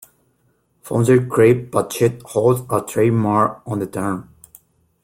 [0.81, 4.33] Founder Craig Patchett holds a trademark on the term.